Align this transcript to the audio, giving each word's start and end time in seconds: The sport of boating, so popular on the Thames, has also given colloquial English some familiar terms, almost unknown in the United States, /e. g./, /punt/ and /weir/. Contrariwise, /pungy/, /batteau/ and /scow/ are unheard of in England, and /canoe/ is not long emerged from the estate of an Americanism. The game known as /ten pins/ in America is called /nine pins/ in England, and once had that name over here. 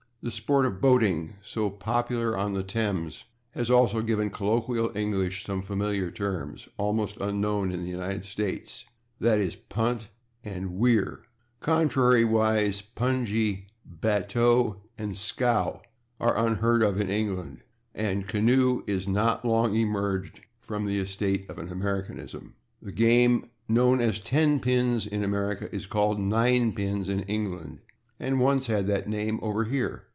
The 0.23 0.29
sport 0.29 0.67
of 0.67 0.79
boating, 0.79 1.37
so 1.41 1.71
popular 1.71 2.37
on 2.37 2.53
the 2.53 2.61
Thames, 2.61 3.23
has 3.55 3.71
also 3.71 4.03
given 4.03 4.29
colloquial 4.29 4.95
English 4.95 5.43
some 5.43 5.63
familiar 5.63 6.11
terms, 6.11 6.69
almost 6.77 7.17
unknown 7.17 7.71
in 7.71 7.81
the 7.81 7.89
United 7.89 8.23
States, 8.25 8.85
/e. 9.19 9.43
g./, 9.49 9.57
/punt/ 9.67 10.09
and 10.43 10.79
/weir/. 10.79 11.21
Contrariwise, 11.59 12.83
/pungy/, 12.95 13.65
/batteau/ 13.99 14.81
and 14.95 15.13
/scow/ 15.13 15.81
are 16.19 16.37
unheard 16.37 16.83
of 16.83 17.01
in 17.01 17.09
England, 17.09 17.61
and 17.95 18.27
/canoe/ 18.27 18.87
is 18.87 19.07
not 19.07 19.43
long 19.43 19.73
emerged 19.73 20.41
from 20.59 20.85
the 20.85 20.99
estate 20.99 21.49
of 21.49 21.57
an 21.57 21.69
Americanism. 21.71 22.53
The 22.79 22.91
game 22.91 23.49
known 23.67 23.99
as 23.99 24.19
/ten 24.19 24.61
pins/ 24.61 25.07
in 25.07 25.23
America 25.23 25.67
is 25.75 25.87
called 25.87 26.19
/nine 26.19 26.75
pins/ 26.75 27.09
in 27.09 27.21
England, 27.21 27.79
and 28.19 28.39
once 28.39 28.67
had 28.67 28.85
that 28.85 29.09
name 29.09 29.39
over 29.41 29.63
here. 29.63 30.03